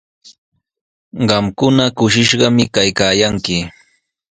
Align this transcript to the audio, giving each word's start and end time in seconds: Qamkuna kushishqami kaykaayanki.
Qamkuna 1.29 1.85
kushishqami 1.97 2.63
kaykaayanki. 2.75 3.57